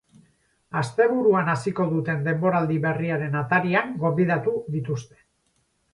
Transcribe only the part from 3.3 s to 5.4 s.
atarian gonbidatu dituzte.